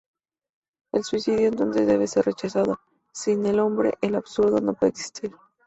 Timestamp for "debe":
1.85-2.07